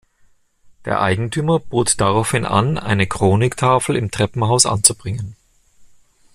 [0.85, 5.35] Der Eigentümer bot daraufhin an, eine Chronik-Tafel im Treppenhaus anzubringen.